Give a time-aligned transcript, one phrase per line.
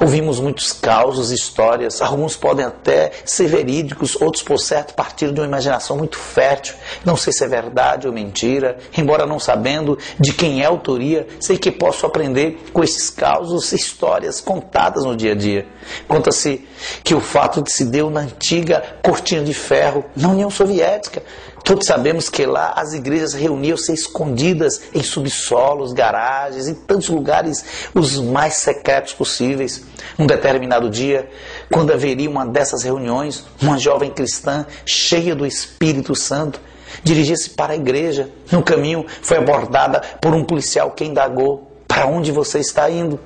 [0.00, 5.46] Ouvimos muitos causos, histórias, alguns podem até ser verídicos, outros, por certo, partiram de uma
[5.46, 6.74] imaginação muito fértil.
[7.04, 11.26] Não sei se é verdade ou mentira, embora não sabendo de quem é a autoria,
[11.40, 15.66] sei que posso aprender com esses causos, histórias contadas no dia a dia.
[16.08, 16.66] Conta-se
[17.02, 21.22] que o fato de se deu na antiga cortina de ferro, na União Soviética,
[21.64, 28.20] Todos sabemos que lá as igrejas reuniam-se escondidas em subsolos, garagens, em tantos lugares os
[28.20, 29.73] mais secretos possíveis.
[30.18, 31.28] Um determinado dia,
[31.70, 36.60] quando haveria uma dessas reuniões, uma jovem cristã cheia do Espírito Santo
[37.02, 38.30] dirigia-se para a igreja.
[38.50, 43.18] No caminho foi abordada por um policial que indagou: Para onde você está indo?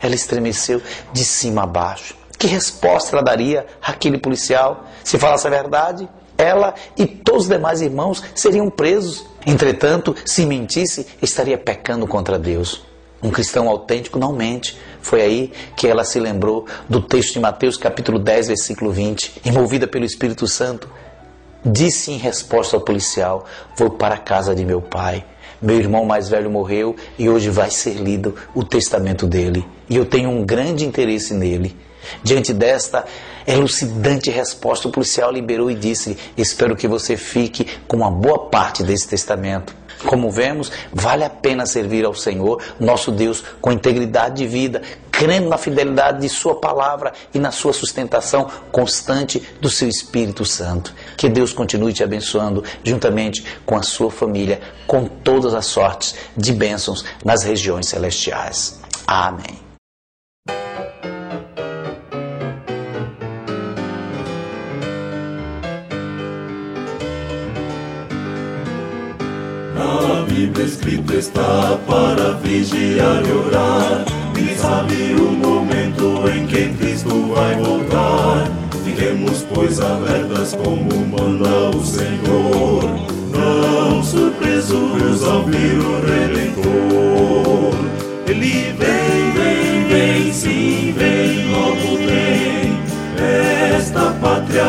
[0.00, 0.82] Ela estremeceu
[1.12, 2.14] de cima a baixo.
[2.38, 4.84] Que resposta ela daria àquele policial?
[5.02, 9.24] Se falasse a verdade, ela e todos os demais irmãos seriam presos.
[9.46, 12.84] Entretanto, se mentisse, estaria pecando contra Deus.
[13.24, 14.78] Um cristão autêntico não mente.
[15.00, 19.40] Foi aí que ela se lembrou do texto de Mateus, capítulo 10, versículo 20.
[19.46, 20.90] Envolvida pelo Espírito Santo,
[21.64, 23.46] disse em resposta ao policial:
[23.78, 25.24] Vou para a casa de meu pai.
[25.62, 29.66] Meu irmão mais velho morreu e hoje vai ser lido o testamento dele.
[29.88, 31.74] E eu tenho um grande interesse nele.
[32.22, 33.06] Diante desta
[33.46, 38.82] elucidante resposta, o policial liberou e disse: Espero que você fique com uma boa parte
[38.82, 39.74] desse testamento.
[40.06, 45.48] Como vemos, vale a pena servir ao Senhor, nosso Deus, com integridade de vida, crendo
[45.48, 50.92] na fidelidade de Sua palavra e na sua sustentação constante do seu Espírito Santo.
[51.16, 56.52] Que Deus continue te abençoando, juntamente com a sua família, com todas as sortes de
[56.52, 58.80] bênçãos nas regiões celestiais.
[59.06, 59.63] Amém.
[70.44, 74.04] Bíblia escrito está para vigiar e orar.
[74.36, 78.52] Ninguém sabe o momento em que Cristo vai voltar.
[78.84, 82.84] Fiquemos, pois, alertas como manda o Senhor.
[83.32, 87.74] Não surpresos ao vir o Redentor.
[88.26, 92.78] Ele vem, vem, vem, sim, vem, logo vem.
[93.74, 94.64] Esta pátria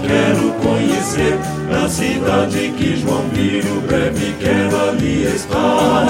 [0.00, 1.36] quero conhecer
[1.68, 3.57] na cidade que João viu,
[3.98, 6.06] breve quero ali estar.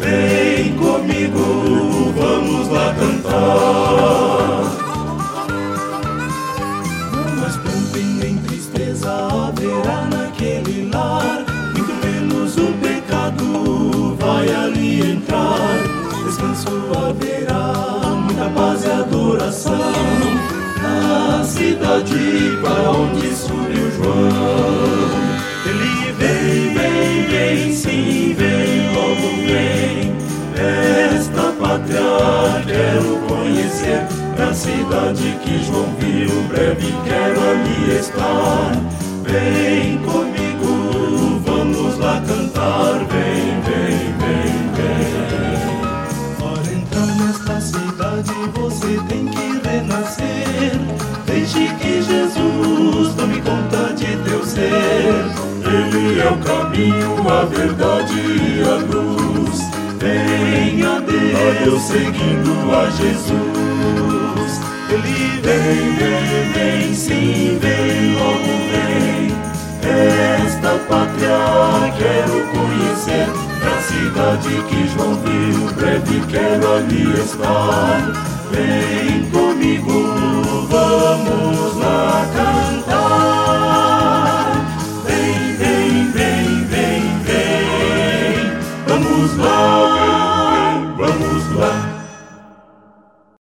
[0.00, 3.38] Vem comigo, vamos lá cantar.
[7.12, 11.44] Não mais pranto nem tristeza haverá naquele lar,
[11.74, 15.78] muito menos o pecado vai ali entrar.
[16.24, 19.92] Descanso haverá, muita paz e adoração
[20.82, 23.67] na cidade para onde subiu
[33.78, 38.72] conhecer, na cidade que João viu, breve quero ali estar.
[39.24, 44.98] Vem comigo, vamos lá cantar, vem, vem, vem, vem.
[46.38, 50.72] Para entrar nesta cidade você tem que renascer.
[51.26, 55.24] Deixe que Jesus tome conta de teu ser.
[55.64, 59.58] Ele é o caminho, a verdade e a luz.
[59.98, 61.00] Venha a
[61.38, 63.57] a Deus seguindo a Jesus.
[64.90, 69.36] Ele vem, vem, vem, sim, vem, logo vem.
[69.82, 73.28] Esta pátria quero conhecer,
[73.62, 78.00] da cidade que João viu, breve quero ali estar.
[78.50, 81.67] Vem comigo, vamos.